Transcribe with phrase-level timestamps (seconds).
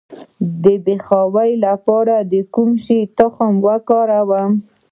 [0.63, 4.51] د بې خوبۍ لپاره د کوم شي تخم وکاروم؟